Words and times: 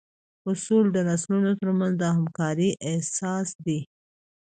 اصول 0.49 0.85
د 0.95 0.97
نسلونو 1.09 1.51
تر 1.59 1.69
منځ 1.79 1.93
د 1.97 2.03
همکارۍ 2.15 2.69
اساس 2.95 3.47
دي. 3.65 3.79